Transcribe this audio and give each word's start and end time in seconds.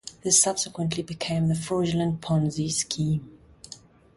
This 0.23 0.41
subsequently 0.41 1.03
became 1.03 1.47
the 1.47 1.53
fraudulent 1.53 2.21
Ponzi 2.21 2.71
scheme. 2.71 3.37